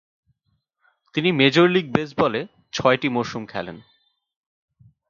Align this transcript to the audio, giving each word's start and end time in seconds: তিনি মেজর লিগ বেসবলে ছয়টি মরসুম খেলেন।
তিনি 1.15 1.29
মেজর 1.31 1.67
লিগ 1.67 1.85
বেসবলে 1.95 2.41
ছয়টি 2.73 3.07
মরসুম 3.09 3.43
খেলেন। 3.45 3.77